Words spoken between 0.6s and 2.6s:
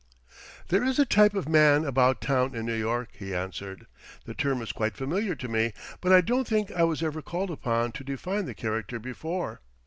"There is a type of 'Man About Town'